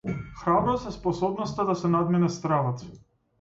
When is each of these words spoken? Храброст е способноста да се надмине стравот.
Храброст 0.37 0.87
е 0.87 0.93
способноста 0.95 1.67
да 1.69 1.75
се 1.83 1.93
надмине 1.97 2.31
стравот. 2.39 2.85